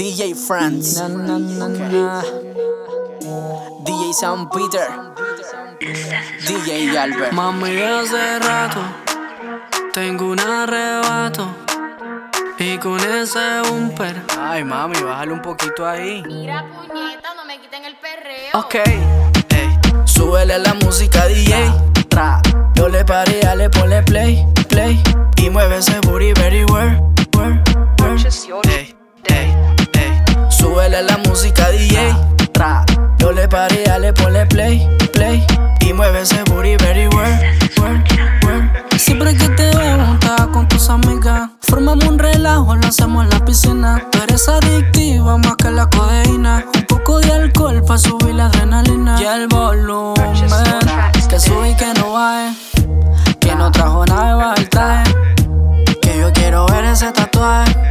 DJ 0.00 0.34
France, 0.34 0.96
Na, 0.96 1.08
na, 1.08 1.36
na, 1.36 1.68
na. 1.68 2.22
DJ 3.84 4.14
San 4.14 4.48
Peter, 4.48 4.88
DJ 6.40 6.96
Albert. 6.96 7.32
Mami, 7.32 7.76
hace 7.82 8.38
rato 8.38 8.80
tengo 9.92 10.30
un 10.30 10.40
arrebato 10.40 11.54
y 12.58 12.78
con 12.78 12.98
ese 12.98 13.60
bumper. 13.68 14.22
Ay, 14.40 14.64
mami, 14.64 14.98
bájale 15.02 15.34
un 15.34 15.42
poquito 15.42 15.86
ahí. 15.86 16.22
Mira, 16.26 16.64
puñeta, 16.64 17.34
no 17.36 17.44
me 17.44 17.60
quiten 17.60 17.84
el 17.84 17.94
perreo. 17.96 18.54
Ok, 18.54 18.76
ey, 19.50 19.78
súbele 20.06 20.58
la 20.60 20.72
música 20.82 21.26
DJ. 21.26 21.74
Tra, 22.08 22.40
yo 22.74 22.88
le 22.88 23.04
paré, 23.04 23.42
le 23.54 23.68
ponle 23.68 24.02
play, 24.04 24.46
play. 24.70 24.98
Y 25.36 25.50
mueve 25.50 25.76
ese 25.76 26.00
booty 26.00 26.32
very 26.32 26.64
well. 26.64 27.10
Tra, 32.60 32.84
yo 33.16 33.32
le 33.32 33.48
paré, 33.48 33.84
le 33.98 34.12
ponle 34.12 34.44
play, 34.44 34.86
play. 35.14 35.42
Y 35.80 35.94
mueve 35.94 36.20
ese 36.20 36.42
booty 36.44 36.76
very 36.76 37.06
well. 37.06 37.40
Siempre 38.98 39.34
que 39.34 39.48
te 39.48 39.74
veo, 39.74 40.12
estás 40.12 40.46
con 40.48 40.68
tus 40.68 40.90
amigas. 40.90 41.48
Formamos 41.62 42.04
un 42.04 42.18
relajo, 42.18 42.76
lo 42.76 42.86
hacemos 42.86 43.24
en 43.24 43.30
la 43.30 43.42
piscina. 43.46 44.04
Tú 44.12 44.18
eres 44.24 44.46
adictiva 44.46 45.38
más 45.38 45.56
que 45.56 45.70
la 45.70 45.88
codeína. 45.88 46.66
Un 46.74 46.84
poco 46.84 47.20
de 47.20 47.32
alcohol 47.32 47.82
para 47.82 47.98
subir 47.98 48.34
la 48.34 48.48
adrenalina. 48.48 49.16
Y 49.18 49.24
el 49.24 49.48
volumen, 49.48 50.34
que 51.30 51.40
sube 51.40 51.74
que 51.78 51.94
no 51.98 52.12
baje. 52.12 52.54
Que 53.40 53.54
no 53.54 53.72
trajo 53.72 54.04
nada 54.04 54.52
el 54.58 54.68
traje. 54.68 55.14
Que 56.02 56.18
yo 56.18 56.30
quiero 56.34 56.66
ver 56.66 56.84
ese 56.84 57.10
tatuaje. 57.10 57.89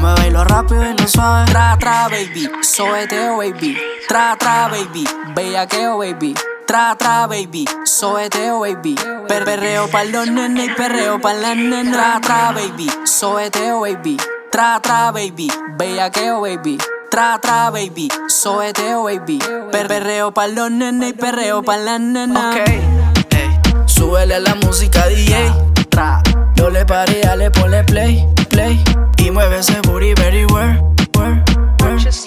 Lo 0.00 0.06
mueve 0.06 0.28
y 0.28 0.30
lo 0.30 0.44
rápido 0.44 0.82
y 0.90 0.96
lo 0.96 1.06
suave. 1.06 1.44
Tra, 1.50 1.76
tra, 1.78 2.08
baby. 2.08 2.50
Soeteo, 2.62 3.36
baby. 3.36 3.76
Tra, 4.08 4.34
tra, 4.38 4.68
baby. 4.68 5.06
Bellaqueo, 5.34 5.98
baby. 5.98 6.34
Tra, 6.66 6.96
tra, 6.96 7.26
baby. 7.26 7.66
Soeteo, 7.84 8.60
baby. 8.60 8.94
Per 9.28 9.44
perreo 9.44 9.88
pa' 9.88 10.04
los 10.04 10.26
nenes 10.26 10.68
y 10.68 10.70
perreo 10.70 11.20
pa' 11.20 11.34
las 11.34 11.54
nenas. 11.54 11.92
Tra, 11.92 12.20
tra, 12.22 12.52
baby. 12.52 12.90
Soeteo, 13.04 13.80
baby. 13.80 14.16
Tra, 14.50 14.80
tra, 14.80 15.12
baby. 15.12 15.52
Bellaqueo, 15.76 16.40
baby. 16.40 16.78
Tra, 17.10 17.38
tra, 17.38 17.70
baby. 17.70 18.08
Soeteo, 18.26 19.02
baby. 19.04 19.38
Per 19.70 19.86
perreo 19.86 20.32
pa' 20.32 20.46
los 20.46 20.70
nenes 20.70 21.10
y 21.10 21.12
perreo 21.12 21.62
pa' 21.62 21.76
las 21.76 22.00
nenas. 22.00 22.56
Ok, 22.56 22.68
ey, 22.68 23.60
súbele 23.84 24.40
la 24.40 24.54
música 24.54 25.06
DJ. 25.08 25.52
Tra, 25.90 26.22
yo 26.60 26.68
le 26.68 26.84
paré, 26.84 27.22
le 27.38 27.50
ponle 27.50 27.82
play, 27.84 28.26
play. 28.50 28.78
Y 29.16 29.30
mueve 29.30 29.60
ese 29.60 29.80
booty 29.82 30.12
very 30.14 30.44
well, 30.44 30.94
well, 31.16 31.42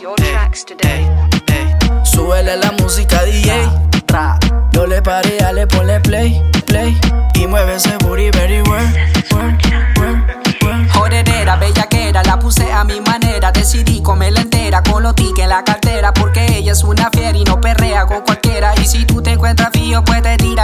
your 0.02 0.16
tracks 0.16 0.66
today. 0.66 1.08
Ey, 1.48 1.76
súbele 2.04 2.58
la 2.58 2.72
música 2.72 3.24
DJ. 3.26 3.70
Tra, 4.08 4.40
yo 4.72 4.88
le 4.88 5.04
paré, 5.04 5.38
le 5.54 5.68
ponle 5.68 6.00
play, 6.00 6.42
play. 6.66 7.00
Y 7.36 7.46
mueve 7.46 7.76
ese 7.76 7.96
booty 8.00 8.32
very 8.32 8.64
well, 8.64 8.92
well, 9.32 9.56
well, 10.00 10.26
well. 10.64 10.90
Jodedera, 10.90 11.56
bellaquera, 11.58 12.24
la 12.24 12.40
puse 12.40 12.72
a 12.72 12.84
mi 12.84 13.02
manera. 13.02 13.52
Decidí 13.52 14.02
comerla 14.02 14.42
entera 14.42 14.82
con 14.82 15.04
los 15.04 15.14
tickets 15.14 15.44
en 15.44 15.50
la 15.50 15.64
cartera. 15.64 16.12
Porque 16.12 16.58
ella 16.58 16.72
es 16.72 16.84
una 16.84 17.12
fiera 17.12 17.38
y 17.38 17.44
no 17.44 17.62
perrea 17.62 18.08
con 18.08 18.22
cualquiera. 18.22 18.74
Y 18.82 18.86
si 18.86 19.06
tú 19.06 19.22
te 19.22 19.34
encuentras 19.34 19.72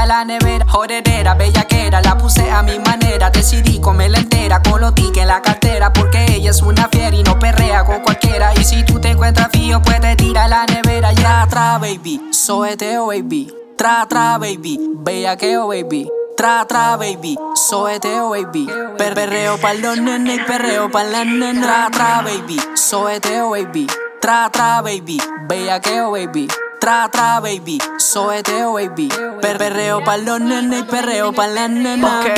la 0.10 0.26
nevera. 0.26 0.66
Jodedera, 0.68 1.36
bellaquera, 1.36 2.02
la 2.02 2.18
puse 2.18 2.52
a 2.52 2.64
mi 2.64 2.78
manera. 2.80 3.30
Decidí 3.30 3.80
comerla 3.80 4.18
entera 4.18 4.62
con 4.62 4.82
los 4.82 4.94
tickets 4.96 5.20
en 5.20 5.28
la 5.28 5.42
cartera. 5.42 5.94
Porque 5.94 6.26
ella 6.36 6.50
es 6.50 6.62
una 6.62 6.90
fiera 6.90 7.16
y 7.16 7.24
no 7.24 7.38
perrea 7.38 7.86
con 7.86 8.02
cualquiera. 8.02 8.52
Y 8.56 8.64
si 8.64 8.84
tú 8.84 9.00
te 9.00 9.12
encuentras 9.12 9.50
frío, 9.52 9.82
pues 9.82 10.02
te 10.02 10.16
tira 10.16 10.48
la 10.48 10.66
nevera. 10.66 11.14
Ya, 11.14 11.48
tra, 11.50 11.78
baby, 11.78 12.20
soeteo, 12.32 13.08
baby. 13.08 13.54
Tra, 13.78 14.06
tra, 14.10 14.38
baby, 14.38 14.78
bellaqueo, 14.96 15.68
baby. 15.68 16.10
Tra, 16.36 16.66
tra, 16.66 16.98
baby, 16.98 17.38
soeteo, 17.54 18.32
baby. 18.32 18.68
Per 18.98 19.14
perreo 19.14 19.58
pa' 19.58 19.74
los 19.74 19.98
nenes 20.00 20.40
y 20.40 20.44
perreo 20.44 20.90
pa' 20.90 21.04
las 21.04 21.26
nenas. 21.26 21.64
Tra, 21.64 21.90
tra, 21.92 22.22
baby, 22.22 22.60
soeteo, 22.76 23.52
baby. 23.52 23.88
Tra, 24.20 24.50
tra, 24.50 24.82
baby, 24.82 25.22
bellaqueo, 25.48 26.12
baby. 26.12 26.48
Tra, 26.80 27.10
tra, 27.12 27.42
baby, 27.42 27.78
soeteo, 27.98 28.74
baby. 28.74 29.10
Per 29.42 29.58
perreo 29.58 30.02
pa' 30.02 30.16
los 30.16 30.40
nenes 30.40 30.80
y 30.80 30.84
perreo 30.84 31.34
pa' 31.34 31.48
las 31.48 31.70
nenas. 31.70 32.26
Ok, 32.26 32.38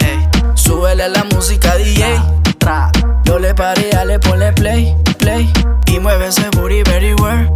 ey, 0.00 0.28
súbele 0.54 1.08
la 1.08 1.22
música 1.24 1.76
DJ. 1.76 2.20
Tra, 2.58 2.90
yo 3.24 3.38
le 3.38 3.54
paré, 3.54 3.90
le 4.04 4.18
ponle 4.18 4.52
play, 4.52 4.96
play. 5.18 5.52
Y 5.86 6.00
mueve 6.00 6.26
ese 6.26 6.50
booty 6.50 6.82
very 6.82 7.14
well, 7.14 7.48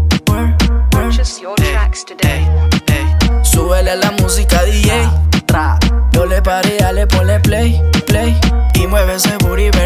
súbele 3.43 3.97
la 3.97 4.13
música 4.13 4.63
DJ. 4.63 5.09
Tra, 5.47 5.79
yo 6.13 6.25
le 6.25 6.41
paré, 6.41 6.79
le 6.93 7.07
ponle 7.09 7.41
play, 7.41 7.83
play. 8.07 8.39
Y 8.75 8.87
mueve 8.87 9.17
ese 9.17 9.37
booty 9.39 9.71
very. 9.71 9.82